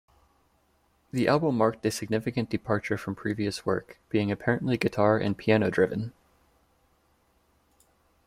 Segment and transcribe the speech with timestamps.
[1.11, 6.11] The album marked a significant departure from previous work, being apparently guitar-and piano-driven.